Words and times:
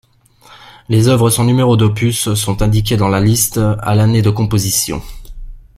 Les 0.89 1.09
œuvres 1.09 1.29
sans 1.29 1.43
numéros 1.43 1.77
d'opus 1.77 2.33
sont 2.33 2.63
indiquées 2.63 2.97
dans 2.97 3.07
la 3.07 3.21
liste 3.21 3.59
à 3.59 3.93
l'année 3.93 4.23
de 4.23 4.31
composition. 4.31 4.99